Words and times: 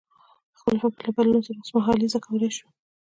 خپل 0.59 0.75
فکر 0.81 0.99
له 1.05 1.11
بدلون 1.15 1.41
سره 1.47 1.57
اوسمهالیزه 1.59 2.19
کولای 2.25 2.51
شو. 2.57 2.67